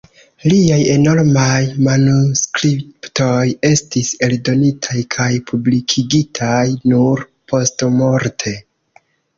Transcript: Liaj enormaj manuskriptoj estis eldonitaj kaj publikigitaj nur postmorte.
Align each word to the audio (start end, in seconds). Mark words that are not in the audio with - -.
Liaj 0.51 0.77
enormaj 0.93 1.59
manuskriptoj 1.87 3.45
estis 3.71 4.11
eldonitaj 4.29 5.05
kaj 5.19 5.31
publikigitaj 5.53 6.59
nur 6.95 7.27
postmorte. 7.53 8.61